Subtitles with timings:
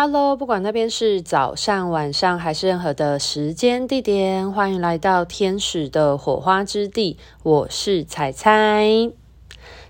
[0.00, 7.16] Hello，不管那边是早上、晚上还是任何的时间地点，欢迎来到天使的火花之地。
[7.42, 9.10] 我是彩彩。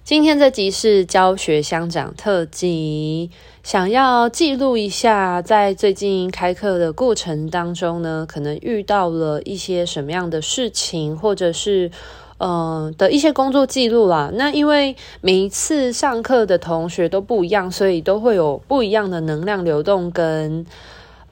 [0.02, 3.30] 今天这集是教学相长特辑，
[3.62, 11.90] 想要记录一下在最近开课的过程当中呢，可能遇到了一些什么样的事情，或者是。
[12.39, 20.64] 呃的一些工作记录啦，那因为每一次上课的同学都不一样，所以都会有不一样的能量流动跟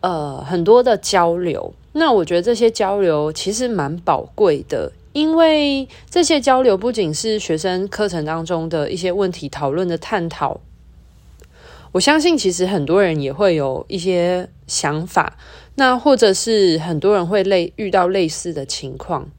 [0.00, 1.72] 呃很多的交流。
[1.92, 10.60] 那我觉得这些交流其实蛮宝贵的，因为这些交流不仅是学生课程当中的一些问题讨论的探讨，
[11.92, 15.38] 我相信其实很多人也会有一些想法，
[15.76, 19.30] 那或者是很多人会类遇到类似的情况。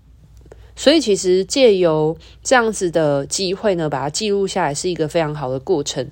[0.79, 6.07] 所以，其实借由这样子的机会呢，把它记录下来，是一个非常好的过程。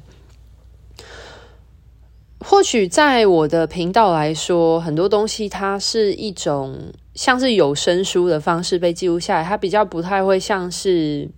[2.39, 11.29] 或许在我的频道来说，很多东西它是一种像是有声书的方式被记录下来，它比较不太会像是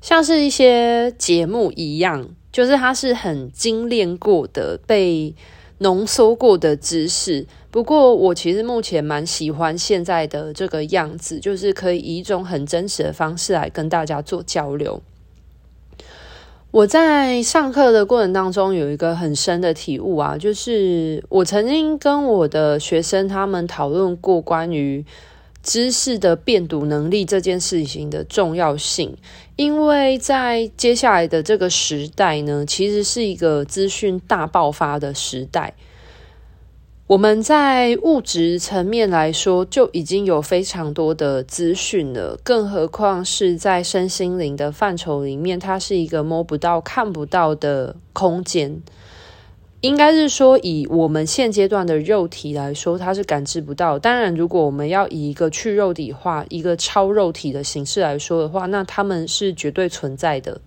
[0.00, 5.34] 像是一些节目一样，就是它是很精炼过的被。
[5.78, 15.02] 浓缩过的知识，不过我其实目前蛮喜欢现在的这个样子，就是可以以一种很真实的方式来跟大家做交流。
[16.70, 25.04] 我在上课的过程当中有一个很深的体悟啊，就是我曾经跟我的学生他们讨论过关于。
[25.64, 29.16] 知识的辨读能力这件事情的重要性，
[29.56, 35.72] 因为在接下来的这个时代呢，其实是一个资讯大爆发的时代。
[37.06, 48.80] 我们在物质层面来说，就已经有非常多的资讯了，更何况是在身心灵的范畴里面，它是一个摸不到、看不到的空间。
[49.82, 53.98] 应该是说，以我们现阶段的肉体来说，它是感知不到。
[53.98, 60.58] 当然，如果我们要以一个去肉体化、一个超肉体的形式来说的话，那他们是绝对存在的。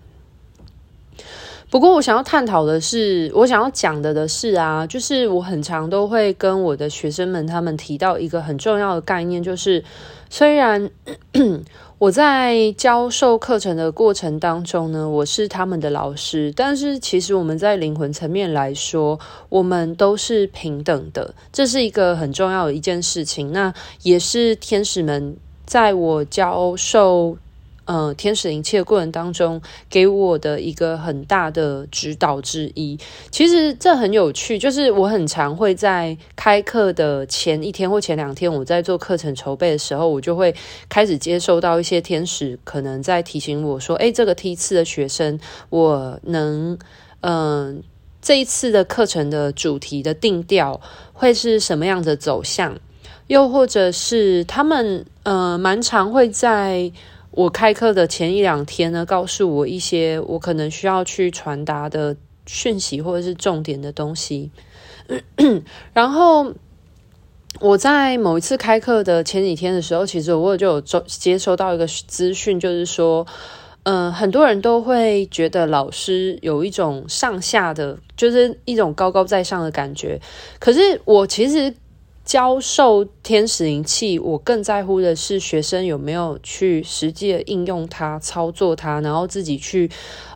[1.70, 9.84] 不过，我想要探讨的是，我想要讲的的是啊，就是我很常都会跟我的学生们他们提到一个很重要的概念，就是
[10.30, 10.90] 虽然。
[12.00, 23.52] 我在教授课程的过程当中呢，我是他们的老师，但是其实我们在灵魂层面来说，我们都是平等的，这是一个很重要的一件事情。
[23.52, 23.74] 那
[24.04, 25.36] 也是天使们
[25.66, 27.36] 在我教授。
[27.88, 33.00] 呃，天使灵气的过程当中，给我的一个很大的指导之一。
[33.32, 40.54] 其实这很有趣，就是我很常会在开课的前一天或前两天，我在做课程筹备的时候，我就会
[40.90, 46.78] 开始接收到一些天使可能在提醒我说：“诶，这个梯次的学生，我能，
[47.22, 47.82] 嗯、
[48.22, 50.82] 这一次的课程的主题的定调
[51.14, 52.78] 会是什么样的走向？
[53.28, 56.92] 又或者是他们，呃，蛮常会在。”
[57.38, 62.18] 我开课的前一两天呢，告诉我一些我可能需要去传达的
[62.48, 64.50] 讯息或者是重点的东西。
[65.94, 66.52] 然后
[67.60, 73.28] 我在某一次开课的前几天的时候，其实我就有接收到一个资讯，就是说，
[73.84, 80.20] 嗯、很多人都会觉得老师有一种上下的，就是一种高高在上的感觉。
[80.58, 81.72] 可是我其实。
[82.28, 89.90] 教授天使灵气，我更在乎的是学生有没有去实际的应用它、操作它，然后自己去，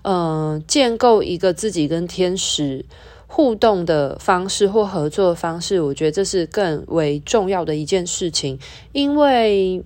[0.03, 2.85] 嗯、建构一个自己跟天使
[3.27, 5.81] 互动的方式或合作的方式。
[5.81, 8.57] 我觉得这是更为重要的一件事情，
[8.93, 9.83] 因为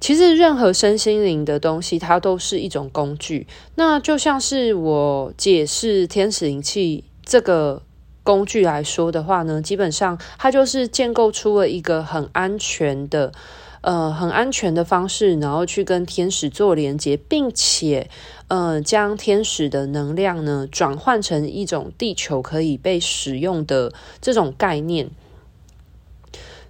[0.00, 3.46] 其实任何身心灵的东西，它都是一种工具。
[3.74, 7.82] 那就像是我解释天使灵气这个。
[8.22, 13.32] 工具来说的话呢，基本上它就是建构出了一个很安全的，
[13.80, 18.08] 呃，很安全的方式，然后去跟天使做连接，并且，
[18.48, 25.10] 呃，将天使的能量呢转换成一种地球可以被使用的这种概念。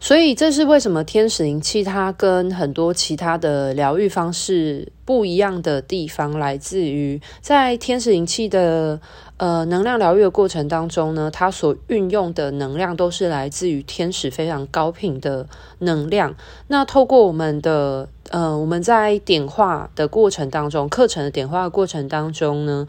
[0.00, 9.00] 所以这是为什么天使灵气它跟很多其他的疗愈方式不一样的地方，来自于在天使灵气的
[9.42, 15.48] 呃能量疗愈的过程当中呢，它所运用的能量都是来自于天使非常高频的
[15.80, 16.36] 能量。
[16.68, 22.86] 那透过我们的呃我们在点化的过程当中，课程的点化的过程当中呢。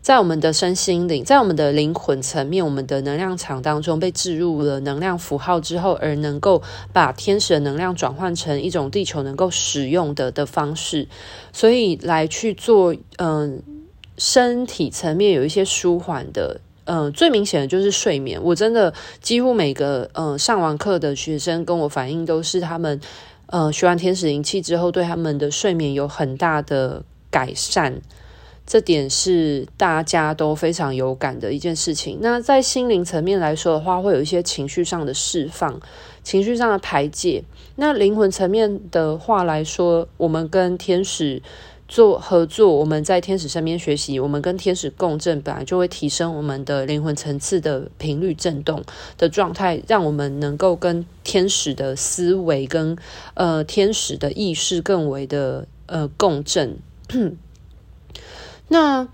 [0.00, 6.60] 在我们的身心灵，在我们的灵魂层面，我们的能量场当中被置入了能量符号之后，而能够
[6.92, 11.06] 把天使的能量转换成一种地球能够使用的的方式，
[11.52, 13.62] 所以来去做，嗯、
[14.18, 18.42] 身体层面有一些舒缓的，呃，最明显的就是睡眠。
[18.42, 23.00] 我真的几乎每个呃上完课的学生跟我反映，都是他们
[23.46, 28.00] 呃学完天使灵气之后，对他们的睡眠有很大的改善。
[28.64, 32.18] 这点是大家都非常有感的一件事情。
[32.20, 35.80] 那在心灵层面来说的话，会有一些情绪上的释放、
[36.22, 37.42] 情绪上的排解。
[37.74, 41.42] 那灵魂层面的话来说，我们跟天使
[41.92, 48.82] 做合作，我们在天使身边学习，我们跟天使共振，本来就会提升我们的灵魂层次的频率振动
[49.18, 52.96] 的状态，让我们能够跟天使的思维跟
[53.34, 56.78] 呃天使的意识更为的呃共振。
[58.68, 59.06] 那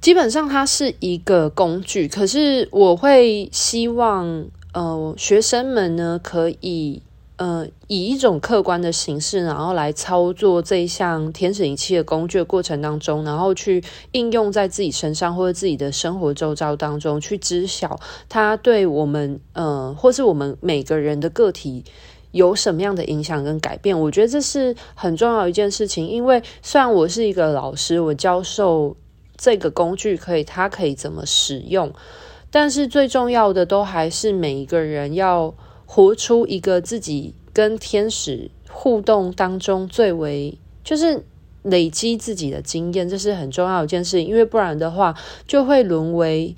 [0.00, 7.02] 基本上它是一个工具，可是我会希望，呃，学生们呢可以，
[7.36, 21.84] 呃，以一种客观的形式，然后来操作这一项天使仪器的工具的过程当中，然后去应用在自己身上或者自己的生活周遭当中，去知晓它对我们，呃，或是我们每个人的个体。
[22.32, 23.98] 有什么样的影响跟改变？
[23.98, 26.06] 我觉得这是很重要一件事情。
[26.06, 28.94] 因为虽然我是一个老师，我教授
[29.38, 31.90] 这个工具可以，它可以怎么使用，
[32.50, 35.54] 但是最重要的都还是每一个人要
[35.86, 41.24] 活出一个自己跟天使互动当中最为，就是
[41.62, 44.22] 累积自己的经验，这是很重要一件事。
[44.22, 45.16] 因为不然的话，
[45.46, 46.54] 就会沦为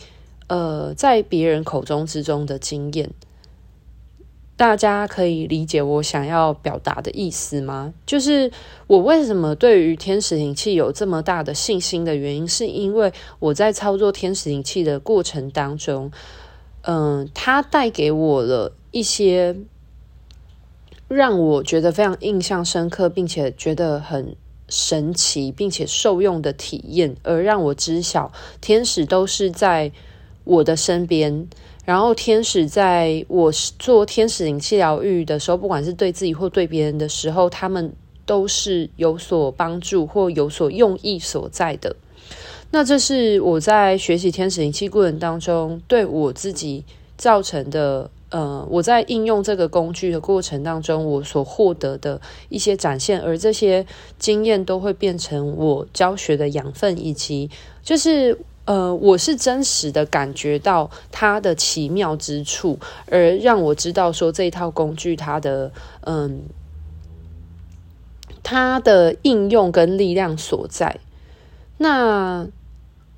[0.48, 3.10] 呃在别人口中之中的经验。
[4.56, 7.94] 大家可以理解我想要表达的意思吗？
[8.04, 8.50] 就是
[8.88, 16.10] 我为什么对于天使灵气有这么大的信心的原因，是因为我在操作天使灵气的过程当中，
[16.82, 19.56] 嗯，它带给我了一些
[21.08, 24.34] 让我觉得非常印象深刻，并且觉得很
[24.68, 29.90] 神奇，并且受用的体验，而让我知晓天使都是在
[30.44, 31.48] 我的身边。
[31.84, 37.90] 然后，天使在我做天使灵气疗愈的时候，不管是对自己或对别人的时候，他们
[38.26, 41.96] 都是有所帮助或有所用意所在的。
[42.70, 46.84] 那这是我在学习天使灵气过程当中对我自己
[47.16, 53.86] 造成的，呃，我在应用这个工具的过程当中，我所获得的一些展现，而这些
[54.18, 57.50] 经验都会变成我教学的养分，以及
[57.82, 58.38] 就是。
[58.68, 62.78] 呃，我是真实的感觉到它的奇妙之处，
[63.10, 65.72] 而让我知道说这一套工具它的
[66.02, 66.42] 嗯，
[68.42, 71.00] 它的应用跟力量所在。
[71.78, 72.46] 那、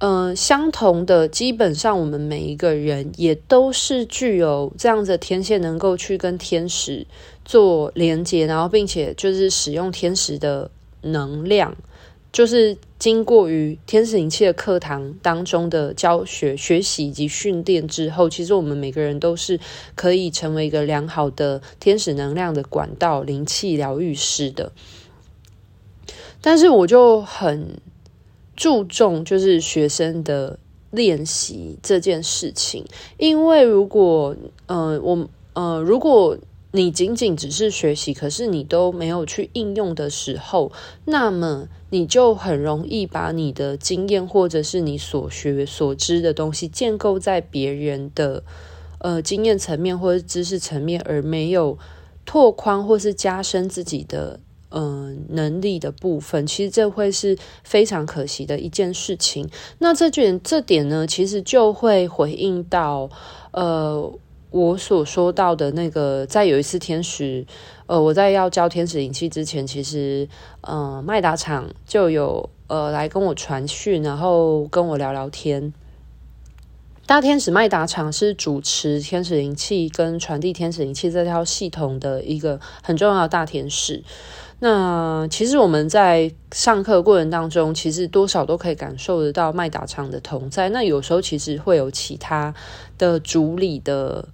[0.01, 7.07] 呃，相同的，基本上我们每一个人也都是具有这样的天线，能够去跟天使
[7.45, 10.71] 做连接，然后并且就是使用天使的
[11.03, 11.77] 能量。
[12.33, 19.61] 就是经过于天使灵气的课堂当中的教学、学习以及训练之后，其实我们每个人都是
[19.95, 24.73] 可以成为一个良好的天使能量的管道、灵气疗愈师的。
[26.41, 27.81] 但是我就很
[28.61, 30.59] 注重就是学生的
[30.91, 32.85] 练习这件事情，
[33.17, 34.37] 因为如果
[34.67, 36.37] 呃我呃如果。
[36.73, 40.71] 你仅仅只是学习，可是你都没有去应用的时候，
[41.05, 48.45] 那么你就很容易把你的经验或者是你所学所知的东西建构在别人的
[48.99, 51.77] 呃经验层面或者知识层面，而没有
[52.25, 54.39] 拓宽或是加深自己的
[54.71, 56.47] 呃能力的部分。
[56.47, 59.49] 其实这会是非常可惜的一件事情。
[59.79, 63.11] 那这点这点呢，其实就会回应到
[63.53, 64.13] 呃。
[64.53, 67.47] 我所说到的那个，在有一次天使，
[67.87, 70.29] 呃，我在要教天使灵气之前，其实，
[70.63, 75.73] 呃，麦达场就有呃来跟我传讯，然后跟我聊聊天。
[77.07, 84.03] 大天使麦达场是主持天使灵气跟传递天使灵气这套系统的一个很重要的大天使。
[84.61, 90.69] 那其实我们在上课过程当中，其实多少都可以感受得到麦达场的同在。
[90.69, 92.55] 那有时候其实会有其他
[92.97, 94.29] 的主理的。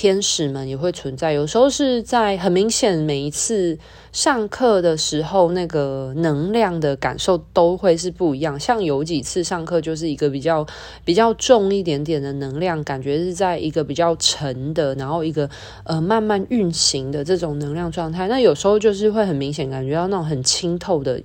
[0.00, 3.76] 天使们也会存在，有时候是在很明显，每一次
[4.12, 8.60] 上课的时候，那个能量的感受都会是不一样。
[8.60, 10.64] 像有几次上课就是一个比较
[11.04, 15.50] 比较重一点点的能量，感觉是在一个比较沉的，然后一个
[15.82, 18.28] 呃慢慢运行的这种能量状态。
[18.28, 21.20] 那有时候就是会很明显感觉到那种很清透的。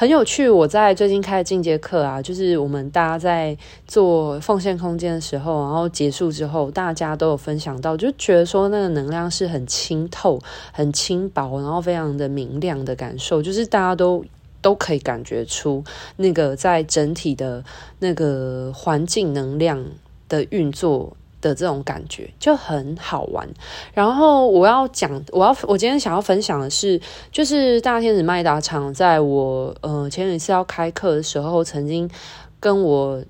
[0.00, 10.38] 很有趣，我在最近开的进阶课啊，就是我们大家在做奉献空间的时候，然后结束之后，大家都有分享到，就觉得说那个能量是很清透、
[10.70, 14.24] 很轻薄，然后非常的明亮的感受，就是大家都
[14.62, 15.82] 都可以感觉出
[16.14, 17.64] 那个在整体的
[17.98, 19.84] 那个环境能量
[20.28, 23.48] 的运作的这种感觉就很好玩。
[23.94, 32.10] 然后我要讲，我要我今天想要分享的是，就是大天使麦达场在我呃前几次要开课的时候，曾经
[32.58, 33.22] 跟我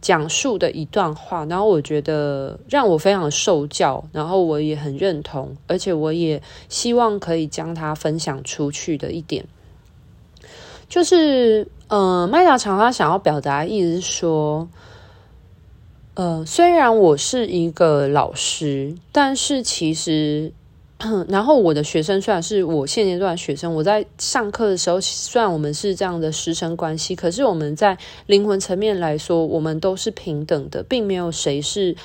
[0.00, 9.46] 讲述的一段话，然后我觉得让我非常受教，然后我也很认同，而且我也希望可以将它分享出去的一点，
[10.88, 14.68] 就是呃麦达场他想要表达意思是说。
[16.14, 20.52] 呃，虽然我是一个老师，但是其实，
[21.28, 31.96] 然后我的学生虽然是我现阶段学生，我在上课的时候，虽然我们是这样的师生关系，可是我们在灵魂层面来说，我们都是平等的，并没有谁是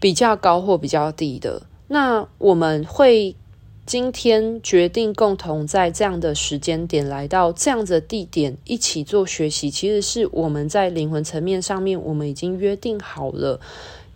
[0.00, 1.62] 比较高或比较低的。
[1.86, 3.36] 那我们会。
[3.84, 13.58] 今天决定共同在这样的时间点来到这样的地点一起做学习，其实是我们在灵魂层面上面，我们已经约定好了，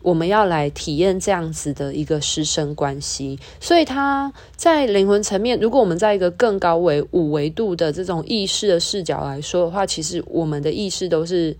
[0.02, 3.40] 我们要来体验这样子的一个师生关系。
[3.60, 11.56] 所以他在灵魂层面，如果我们在一个更高维五维度的这种意识的视角来说的话，其实我们的意识都是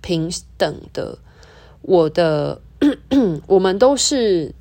[0.00, 1.18] 平等的。
[1.82, 2.62] 我的，
[3.46, 4.54] 我们都是。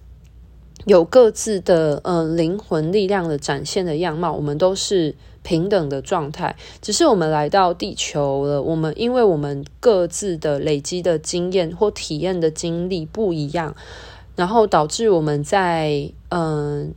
[0.85, 6.55] 有各自的呃灵魂力量的展现的样貌，我们都是平等的状态。
[6.81, 13.75] 只是我们来到地球了，我们因为我们各自的累积的经验或体验的经历不一样，
[14.35, 16.95] 然后导致我们在嗯、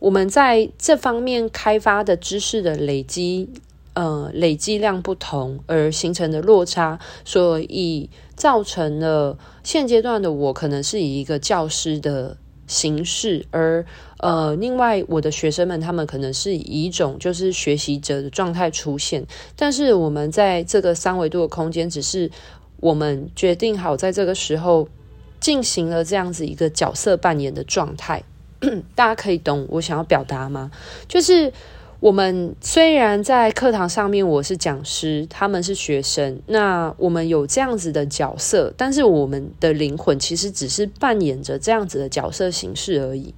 [0.00, 3.48] 我们在这方面开发的知识的累积
[3.94, 12.36] 呃累积量不同而形成的落差，所以造成了现阶段的我可能是以一个教师的。
[12.66, 13.84] 形式，而
[14.18, 22.30] 呃，另外我的学生们，他们可能是以一种就是学习者的状态出现，但是我们在这个三维度的空间，只是
[22.80, 24.88] 我们决定好在这个时候
[25.38, 28.22] 进行了这样子一个角色扮演的状态，
[28.94, 30.70] 大家可以懂我想要表达吗？
[31.08, 31.52] 就是。
[32.00, 43.34] 我们虽然在课堂上面我是讲师，他们是学生，那我们有这样子的角色，但是我们的灵魂其实只是扮演着这样子的角色形式而已。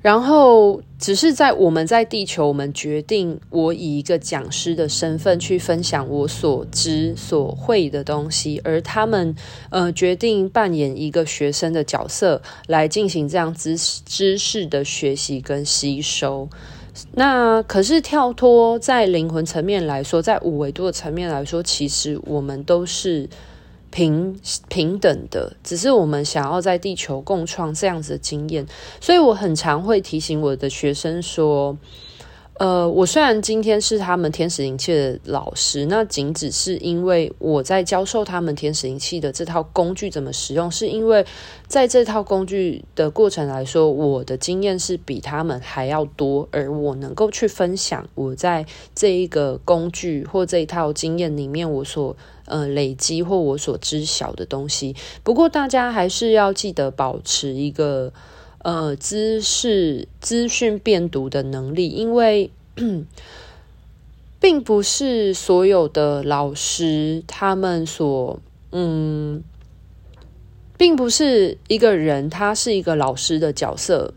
[0.00, 9.34] 然后，只是在我们在地球，我们决定我以一个讲师的身份去分享我所知所会的东西，而他们
[9.70, 16.48] 呃决定扮演一个学生的角色来进行这样知知识的学习跟吸收。
[17.12, 23.28] 那可是跳脱在灵魂层面来说，在五维度的层面来说，其实我们都是。
[23.90, 28.66] 平平等的，只是我们想要在地球共创这样子的经验，
[29.00, 31.76] 所以我很常会提醒我的学生说，
[32.58, 41.24] 呃，我虽然今天是他们天使灵气的老师，那仅只是因为我在教授他们天使灵气的这套工具怎么使用，是因为
[41.68, 52.16] 在这套工具的过程来说，我的经验是比他们还要多，而我能够去分享我在这一个工具或这一套经验里面我所。
[52.50, 54.96] 呃，累积或我所知晓的东西。
[55.22, 58.10] 不过，大家还是要记得保持一个
[58.68, 62.50] 呃知识资讯辨读的能力，因为
[64.38, 68.38] 并不是所有的老师他们所
[68.70, 69.42] 嗯，
[70.76, 74.12] 并不是一个人他是一个老师的角色，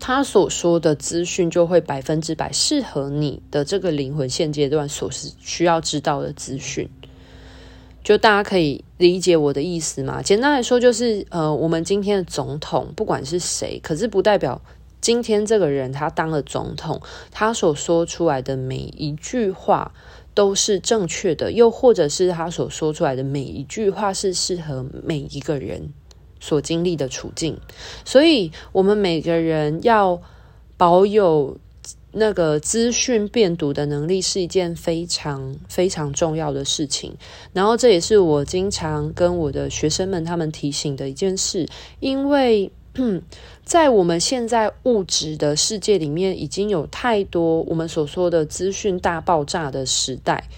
[0.00, 6.88] 他所说的资讯就会百分之百适合你的这个灵魂现阶段所需需要知道的资讯。
[8.02, 10.22] 就大家可以理解我的意思吗？
[10.22, 14.60] 简单来说，就是呃，我们今天的总统不管是谁，可是不代表
[15.00, 17.00] 今天这个人他当了总统，
[17.30, 19.92] 他所说出来的每一句话
[20.32, 25.92] 都是正确的，又或者是他所说出来的每一句话是适合每一个人
[26.40, 27.58] 所经历的处境。
[28.04, 30.20] 所以，我们每个人要
[30.76, 31.58] 保有。
[32.18, 37.14] 那个资讯辨读的能力是一件非常非常重要的事情，
[37.52, 41.68] 然后这也是我经常跟我的学生们他们提醒的一件事，
[42.00, 42.72] 因为
[43.62, 50.48] 在我们现在物质的世界里面，已经有太多我们所说的资讯大爆炸的时代，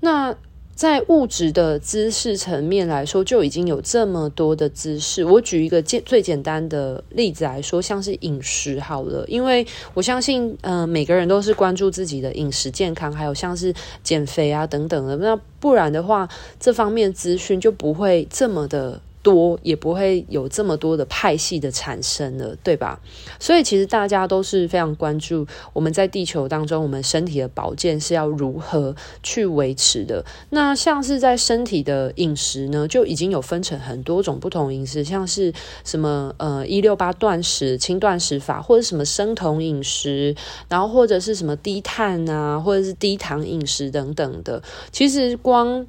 [0.00, 0.36] 那。
[0.74, 5.24] 在物质的知识层面来说，就已经有这么多的知识。
[5.24, 9.64] 我举一个简最简单的例子来说，像是饮食好了，因为
[9.94, 15.16] 我相信，嗯、每个人都是关注自己的饮食健康，还有像是减肥啊等等的。
[15.18, 16.28] 那不然的话，
[16.58, 23.00] 这方面资讯就不会这么的多，也不会有这么多的派系的产生了，对吧？
[23.40, 30.22] 所以其实大家都是非常关注我们在地球当中，我们身体的保健是要如何去维持的。
[30.50, 35.50] 那像是在身体的饮食呢，就已经有分成很多种不同饮食，像是
[35.84, 40.36] 什么呃一六八断食、轻断食法，或者什么生酮饮食，
[40.68, 44.62] 然后或者是什么低碳啊，或者是低糖饮食等等的。
[44.92, 45.86] 其实光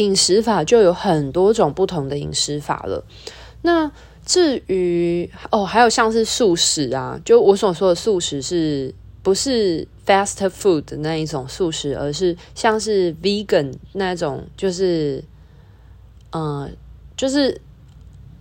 [0.00, 3.04] 饮食法就有很多种不同的饮食法了。
[3.60, 3.92] 那
[4.24, 15.22] 至于哦，还有像是素食啊，就我所说的素食是不是 fast food 的那一种素食，而是像是 vegan 那种，就是
[16.30, 16.70] 嗯、呃，
[17.14, 17.60] 就是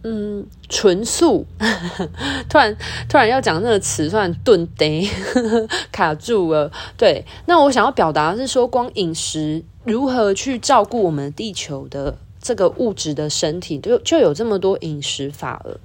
[0.04, 1.46] 嗯，纯素。
[2.48, 2.74] 突然
[3.10, 5.04] 突然要讲那个词，突然顿呆
[5.92, 6.72] 卡住了。
[6.96, 9.62] 对，那我想要表达的是说，光饮食。
[9.83, 15.79] 如何去照顾我们地球的这个物质的身体，就就有这么多饮食法了。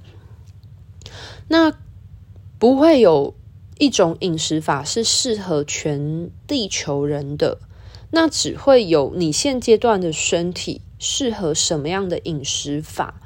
[1.47, 1.73] 那
[2.59, 3.33] 不会有
[3.77, 7.59] 一种饮食法是适合全地球人的，
[8.11, 13.21] 那只会有你现阶段的身体适合什么样的饮食法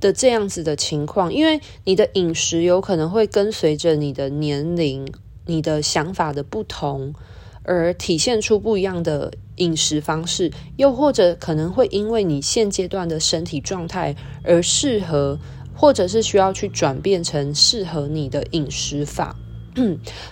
[0.00, 5.06] 的这样子的情况，因为你的饮食有可能会跟随着你的年龄、
[5.46, 7.14] 你的想法的不同。
[7.62, 15.38] 而体现出不一样的饮食方式，又或者可能会因为你现阶段的身体状态而适合，
[15.74, 19.36] 或者是需要去转变成适合你的饮食法。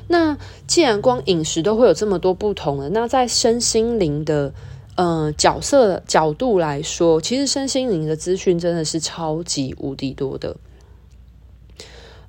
[0.09, 4.53] 那既然光饮食都会有这么多不同的，那在身心灵的
[4.97, 10.57] 呃角色角度来说，其实身心灵的资讯真的是超级无敌多的。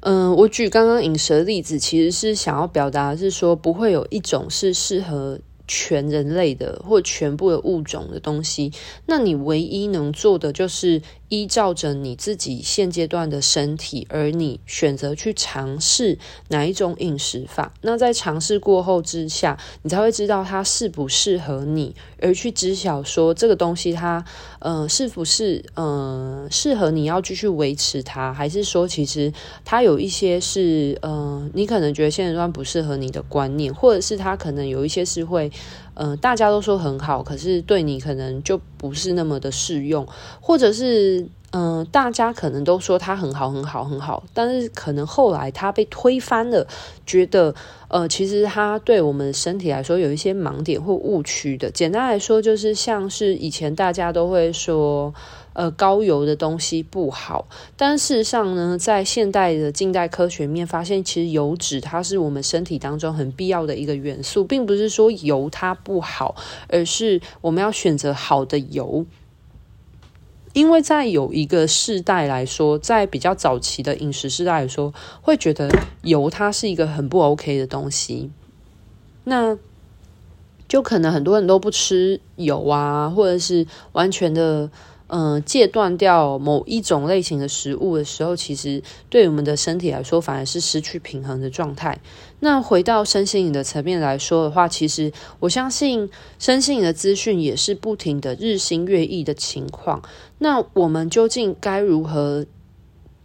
[0.01, 5.37] 嗯，我举刚刚饮食的例子，其实是想要表达是说，不会有一种是适合
[5.69, 8.73] 全人类的或全部的物种的东西。
[9.05, 11.01] 那你唯一能做的就是。
[11.29, 24.25] 依照着你自己现阶段的身体，而你选择去尝试哪一种饮食法，那在尝试过后之下，你才会知道它适不适合你，而去知晓说这个东西它
[24.57, 29.31] 呃是不是呃适合你要继续维持它，还是说其实
[29.63, 35.51] 它有一些是呃你可能觉得现阶段不适合你的观念，或者是它可能有一些是会。
[36.01, 40.07] 嗯、大家都说很好，可是对你可能就不是那么的适用，
[40.39, 46.65] 或者是嗯、大家可能都说他很好，很好，很好，但是可能后来他被推翻了，
[47.05, 47.53] 觉得
[47.89, 51.69] 呃，其实他对我们身体来说有一些盲点或误区的。
[51.69, 55.13] 简单来说，就是像是以前大家都会说。
[55.53, 66.35] 呃，高油的东西不好，但事实上呢，在现代的近代科学面发现，其实油脂它是我们身体当中很必要的一个元素，并不是说油它不好，
[66.69, 69.05] 而是我们要选择好的油。
[70.53, 75.67] 因为在有一个世代来说，在比较早期的饮食世代来说，会觉得
[76.03, 78.31] 油它是一个很不 OK 的东西，
[79.25, 79.57] 那
[80.67, 84.69] 就可能很多人都不吃油啊，或者是完全的。
[85.11, 91.99] 嗯，戒断掉某一种类型的食物的时候，其实对我们的身体来说，反而是失去平衡的状态。
[92.41, 100.03] 那回到身心灵的层面来说的话，其实我相信身心灵的资讯也是不停的日新月异的情况。
[100.37, 102.45] 那我们究竟该如何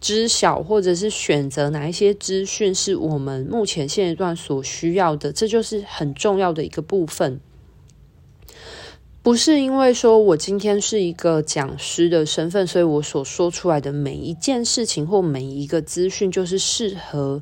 [0.01, 5.31] 知晓，或者是选择哪一些资讯是我们目前现阶段所需要的？
[5.31, 7.39] 这就是很重要的一个部分。
[9.25, 17.41] 不是因为说我今天是一个讲师的身份，所以我所说出来的每一件事情或每一个资讯就是适合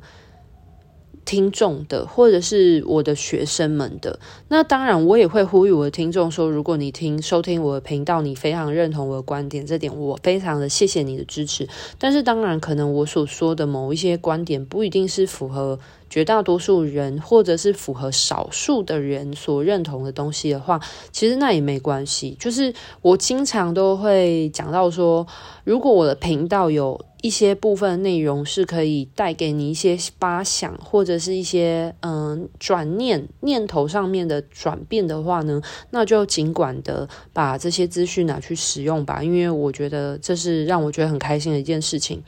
[1.26, 4.18] 听众的，或者是我的学生们的。
[4.48, 11.68] 那当然，我也会呼吁我的听众说，如果你听收听我的频道，你非常认同我的观点，这点我非常的谢谢你的支持。
[11.98, 15.78] 但是，当然，可能我所说的某一些观点不一定是符合。
[16.14, 22.36] 绝大多数人，或者是符合少数的人所认同的东西的话，其实那也没关系。
[22.38, 22.72] 就是
[23.02, 25.26] 我经常都会讲到说，
[25.64, 42.22] 如果我的频道有一些部分内容是可以带给你一些发想，或者是一些嗯转念念头上面的转变的话呢，那就尽管的把这些资讯拿去使用吧，因为我觉得这是让我觉得很开心的一件事情。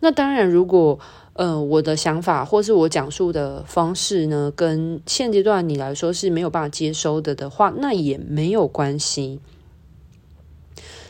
[0.00, 0.98] 那当然，如果
[1.40, 9.40] 呃，我的想法或是我讲述的方式呢，跟现阶段你来说是没有办法接收的的话，那也没有关系。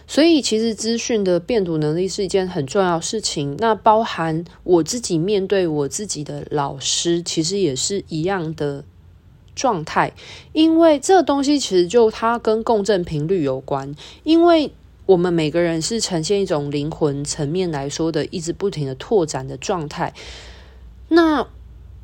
[0.06, 3.56] 所以，其实资讯的辨读能力是一件很重要事情。
[3.58, 8.84] 那包含我自己面对我自己的老师，其实也是一样的
[9.56, 10.12] 状态。
[10.52, 14.72] 因为这东西其实就它跟共振频率有关，因为。
[15.10, 20.14] 我们每个人是呈现一种灵魂层面来说的，一直不停的拓展的状态。
[21.08, 21.44] 那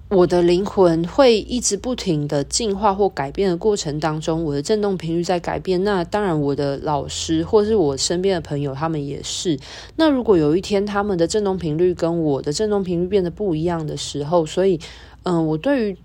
[0.09, 5.85] 我的灵魂会一直不停的进化或改变的过程当中，我的振动频率在改变。
[5.85, 9.57] 那当然，我的老师或是我身边的朋友，他们也是。
[9.95, 14.81] 那如果有一天他们的振动频率跟我的振动频率变得不一样的时候，所以，
[15.23, 15.97] 嗯、我对于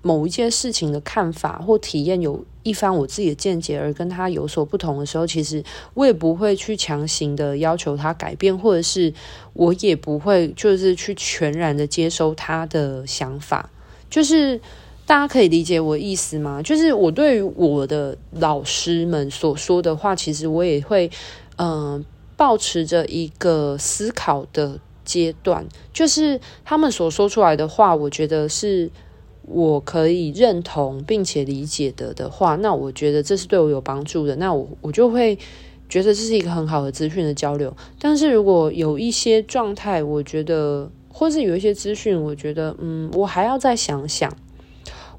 [0.00, 5.62] 某一件事情的看法或体验有一番我自己的见解，而跟他有所不同的时候，其实
[5.94, 9.12] 我也不会去强行的要求他改变，或者是
[9.54, 13.68] 我也不会就是去全然的接收他的想法。
[14.08, 14.60] 就是
[15.04, 16.62] 大家可以理解我意思吗？
[16.62, 21.10] 就是我对于我的老师们所说的话，其实我也会
[21.56, 22.04] 嗯、呃，
[22.36, 28.88] 抱持着一个思考的阶段，就是他们所说出来的话，我觉得是。
[29.50, 34.36] 我可以认同并且理解的的话，那我觉得这是对我有帮助的。
[34.36, 35.36] 那我我就会
[35.88, 37.74] 觉得这是一个很好的资讯的交流。
[37.98, 44.30] 但是如果有一些状态，我觉得或是有一些资讯，我觉得嗯，我还要再想想，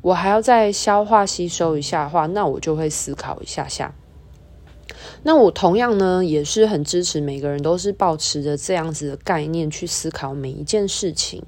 [0.02, 3.96] 我还要再消化吸收一下的话，那我就会思考一下下。
[5.24, 11.44] 那我同样呢，也是很支持每个人都是保持着这样子的概念去思考每一件事情。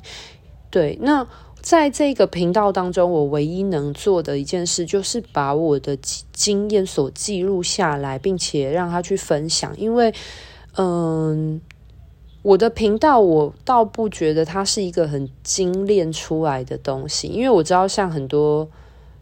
[0.72, 1.28] 对，那。
[1.62, 5.95] 在这个频道当中，我唯一能做的一件事，就是把我的
[6.34, 9.71] 经验所记录下来，并且让他去分享。
[9.78, 10.12] 因为，
[10.78, 11.62] 嗯，
[12.41, 18.67] 我的频道我倒不觉得它是一个很精炼出来的东西，因为我知道像很多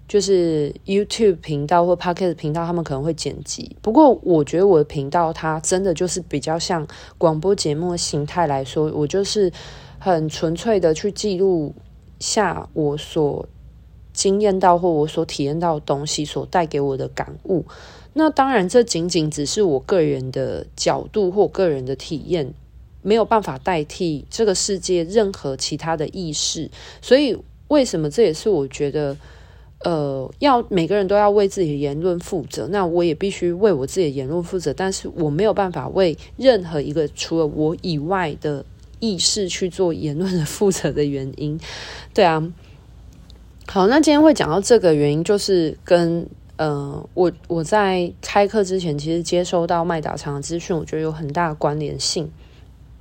[0.07, 3.75] 就是 YouTube 频道或 Podcast 频道，他们可能会剪辑。
[3.81, 9.51] 不过，我觉得我的频道它真的就是比较像广播节目的形态来说，我就是
[9.99, 11.75] 很纯粹的去记录。
[12.19, 13.47] 下我所
[14.11, 17.63] 经验到或我所体验到的东西所带给我的感悟，
[18.13, 22.53] 那当然这仅仅只是我个人的角度或个人的体验，
[23.01, 26.69] 没有办法代替这个世界任何其他的意识。
[27.01, 27.37] 所以
[27.69, 29.15] 为什么这也是我觉得，
[29.85, 38.65] 呃，要每个人都要为自己的言论负责，那我也必须为我自己的言论负责，但是我没有办法为任何一个除了我以外的。
[38.99, 41.59] 意识去做言论的负责的原因，
[42.13, 42.41] 对啊，
[43.67, 52.31] 好，那今天会讲到这个原因，就是跟呃，我我在开课之前，其实接收到麦达长的资讯，我觉得有很大的关联性，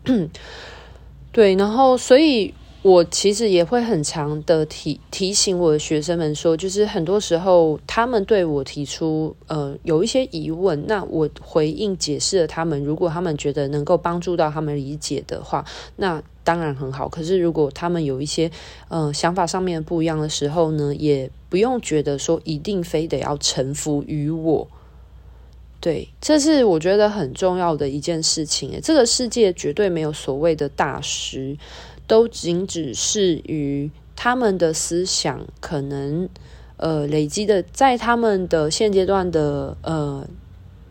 [1.33, 2.55] 对，然后所以。
[2.89, 15.63] 我其实也会很常的提提醒我的学生们说，就是很多时候他们对我提出呃有一些疑问，那我回应解释了他们，如果他们觉得能够帮助到他们理解的话，
[15.97, 17.07] 那当然很好。
[17.07, 18.51] 可是如果他们有一些
[18.89, 24.67] 呃想法上面不一样的时候呢，也不用觉得说一定非得要臣服于我。
[25.79, 28.81] 对，这是我觉得很重要的一件事情。
[28.83, 31.59] 这个世界绝对没有所谓的大师。
[32.09, 36.29] 都仅只是于他们的思想可能，
[36.79, 40.27] 呃，累积的在他们的现阶段的呃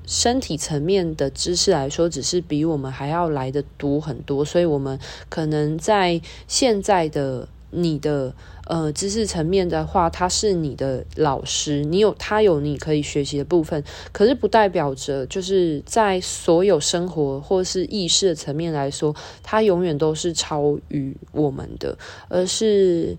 [0.05, 8.33] 身体层面的知识来说，只是比我们还要来的多很多，所以我们可能在现在的你的。
[8.69, 23.15] 呃，知识层面的话，他是你的老师，你有他有你可以学习的部分，可是不代表着就是在所有生活或是意识的层面来说，他永远都是超于我们的，而是，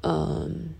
[0.00, 0.70] 嗯、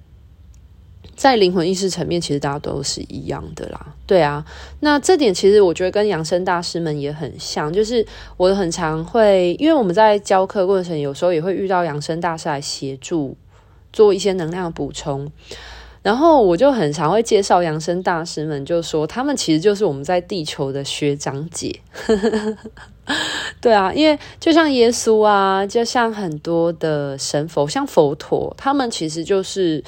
[1.18, 3.86] 在灵魂意识层面，其实大家都是一样的啦。
[4.06, 4.44] 对啊，
[4.78, 13.36] 那这点其实我觉得跟扬升大师们也很像，就是我很常会，因为我们在教课过程，有时候也会遇到扬升大师来协助
[13.92, 15.28] 做一些能量补充，
[16.02, 21.80] 然后我就很常会介绍扬升大师们，就说他们其实就是我们在地球的学长姐。
[23.60, 29.82] 对啊，因为就像耶稣啊，就像很多的神佛，像佛陀，他们其实就是。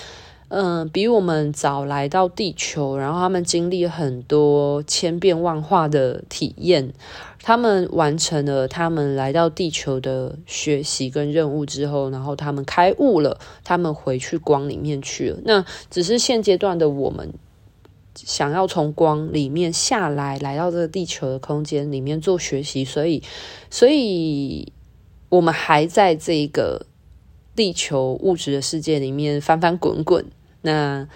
[0.51, 6.93] 嗯，比我们早来到地球，然后他们经历很多千变万化的体验，
[7.41, 15.39] 他们完成了他们来到地球的学习跟任务之后，然后他们开悟了，他们回去光里面去了。
[15.45, 17.33] 那只是现阶段的我们
[18.17, 23.23] 想要从光里面下来，来到这个地球的空间里面做学习，所以，
[23.71, 24.73] 所以
[25.29, 26.87] 我们还在这个
[27.55, 30.27] 地球物质的世界里面翻翻滚滚。
[30.63, 31.07] 那，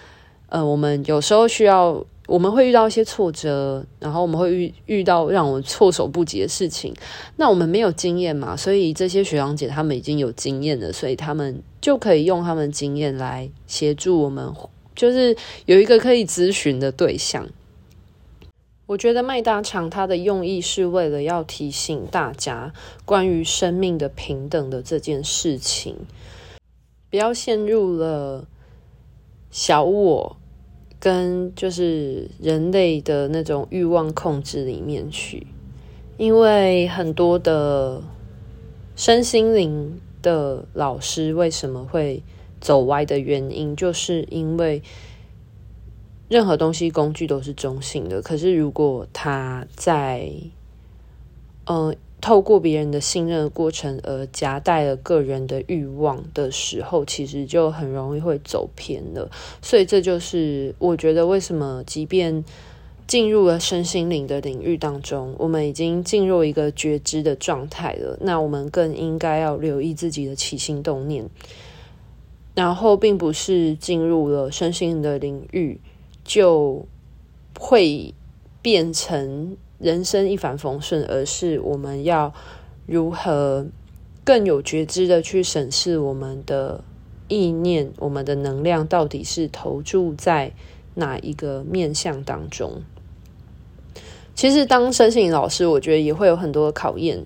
[0.49, 6.93] 呃，我们有时候需要，我们会遇到一些挫折，然后我们会遇遇到让我们措手不及的事情。
[7.35, 14.51] 那我们没有经验嘛，所以这些学长姐他们已经有经验了，所以他们就可以用他们经验来协助我们，
[14.95, 17.47] 就是有一个可以咨询的对象。
[18.87, 22.71] 我觉得麦大厂它的用意是为了要提醒大家
[23.03, 25.95] 关于生命的平等的这件事情，
[27.09, 28.45] 不要陷入了
[29.55, 30.35] 小我
[30.99, 35.47] 跟就是人类的那种欲望控制里面去，
[36.17, 38.03] 因为很多的
[38.97, 42.21] 身心灵的老师为什么会
[42.59, 44.83] 走歪的原因，就是因为。
[46.27, 50.27] 任何东西工具都是中性的，可是如果他在，
[51.65, 59.29] 嗯、呃，透过别人的信任的过程而夹带了个人的欲望的时候，其实就很容易会走偏了。
[59.61, 62.43] 所以这就是我觉得为什么，即便
[63.07, 71.29] 进入了身心灵的领域当中，我们已经进入一个觉知的状态了，那我们更应该要留意自己的起心动念，
[72.55, 75.79] 然后并不是进入了身心灵的领域。
[76.27, 76.83] 就
[77.59, 78.11] 会
[78.59, 82.33] 变成人生一帆风顺，而是我们要
[82.85, 83.65] 如何
[84.23, 86.83] 更有觉知的去审视我们的
[87.27, 90.53] 意念，我们的能量到底是投注在
[90.95, 92.81] 哪一个面向当中。
[94.33, 97.25] 其实当身心老师，我觉得也会有很多的考验。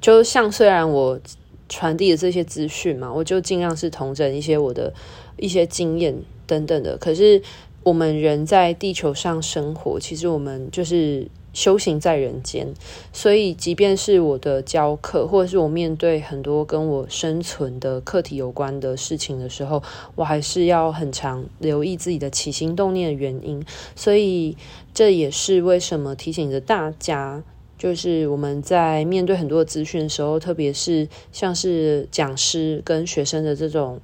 [0.00, 1.20] 就像虽然我
[1.68, 4.92] 传递的这些资讯嘛，我就尽量是同整一些我的
[5.36, 6.14] 一些经验
[6.46, 7.42] 等等的，可是。
[7.84, 12.72] 我们人在地球上生活，其实我们就是修行在人间。
[13.12, 19.82] 所以，即便是我的教课，或者是我面对很多跟我生存的课题有关的事情的时候，
[20.14, 23.64] 我还是要很常留意自己的起心动念的原因。
[23.94, 24.56] 所以，
[24.94, 27.42] 这也是为什么提醒着大家，
[27.78, 34.00] 就是我们在面对很多资讯的时候，特别是像是讲师跟学生的这种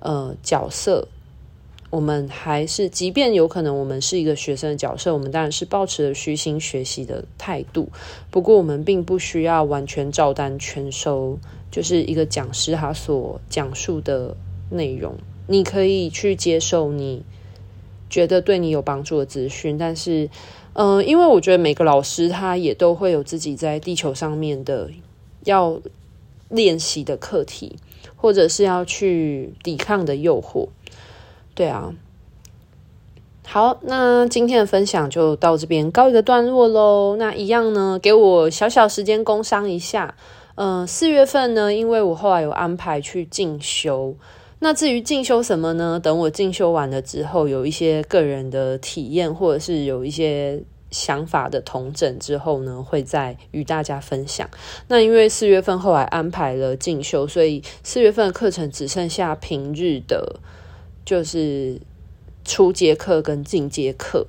[0.00, 1.08] 呃角色。
[1.90, 7.88] 我们还是，即便有可能我们是一个学生的角色，我们当然是抱持着虚心学习的态度。
[8.30, 11.38] 不过，我们并不需要完全照单全收，
[11.70, 14.36] 就是一个讲师他所讲述的
[14.68, 15.14] 内容。
[15.46, 17.22] 你可以去接受你
[18.10, 20.28] 觉得对你有帮助的资讯，但是，
[20.74, 24.90] 嗯、因为我觉得每个老师他也都会有自己在地球上面的
[25.44, 25.80] 要
[26.50, 27.76] 练习的课题，
[28.14, 30.68] 或者是要去抵抗的诱惑。
[31.58, 31.92] 对啊，
[33.44, 37.16] 好，那今天的分享就到这边告一个段落喽。
[37.16, 40.14] 那一样呢，给我小小时间工商一下。
[40.54, 44.14] 嗯、四月份呢，因为我后来有安排去进修。
[44.60, 45.98] 那至于进修什么呢？
[46.00, 54.48] 等我进修完了之后，有一些个人的体验，或者是有一些想法的统整之后呢，会再与大家分享。
[54.86, 60.38] 那因为四月份后来安排了进修，所以四月份的课程只剩下平日的。
[61.08, 61.80] 就是
[62.44, 64.26] 初阶课跟进阶课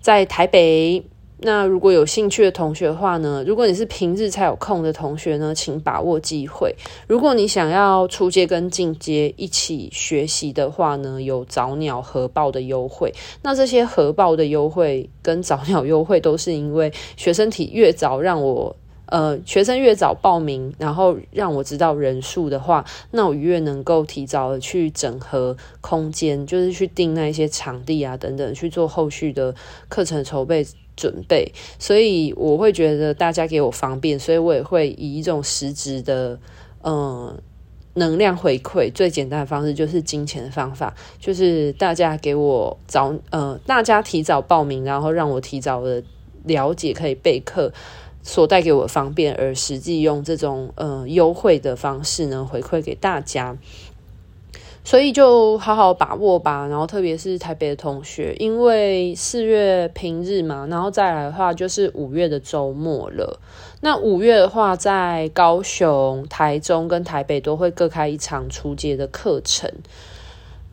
[0.00, 1.00] 在台北。
[1.44, 6.74] 那如果有兴趣的同学的话呢，如果你是平日才有空的同学呢，请把握机会。
[7.06, 13.14] 如果你想要初阶跟进阶一起学习的话呢，有早鸟核报的优惠。
[13.40, 18.74] 那这些核报的优惠跟早鸟优惠都是因为学生体越早让我。
[19.12, 29.54] 呃，学生越早报名，然后让我知道人数的话，那我越能够提早的去整合空间，就是去订那一些场地啊等等，去做后续的
[29.90, 31.52] 课程筹备准备。
[31.78, 36.38] 所以我会觉得大家给我方便，所以我也会以一种实质的
[36.82, 37.38] 嗯、
[37.92, 38.90] 能量回馈。
[38.90, 46.02] 最简单的方式就是金钱的方法，就是大家给我早呃，大家提早报名，然后让我提早的
[46.44, 47.70] 了解可以备课。
[48.22, 53.58] 所带给我方便，而实际用这种呃优惠的方式呢，回馈给大家，
[54.84, 56.66] 所以就好好把握吧。
[56.68, 63.40] 然后特别是台北的同学，因为四月平日嘛，然后再来的话就是五月的周末了。
[63.80, 69.68] 那五月的话，在高雄、台中跟台北都会各开一场初阶的课程。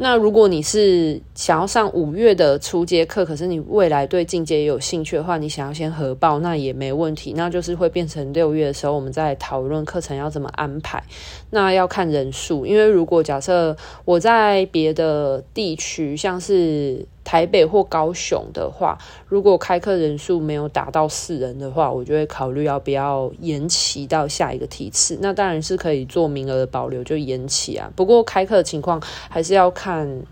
[0.02, 7.34] 那如果你是想要上五月的初阶课，可是你未来对进阶也有兴趣的话，你想要先核报，那也没问题。
[7.36, 11.04] 那就是会变成六月的时候，我们再讨论课程要怎么安排。
[11.50, 25.16] 那要看人数，因为如果假设我在别的地区，像是台北或高雄的话，如果开课人数没有达到四人的话，我就会考虑要不要延期到下一个梯次。
[25.22, 27.92] 那当然是可以做名额的保留，就延期啊。
[27.96, 30.24] 不过开课的情况还是要看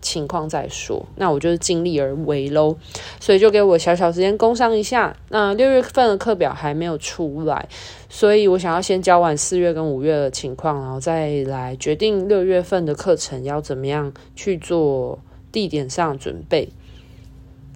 [0.00, 1.04] 情况再说。
[1.16, 2.74] 那我就是尽力而为喽。
[3.20, 5.14] 所以就给我小小时间工商一下。
[5.28, 7.68] 那六月份的课表还没有出来，
[8.08, 15.18] 所以我想要先教完四月跟五月的情况，然后再来决定六月份的课程要怎么样去做。
[15.52, 16.68] 地点上准备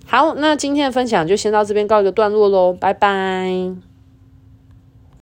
[0.07, 3.90] 好，那今天的分享就先到这边告一个段落喽，拜拜。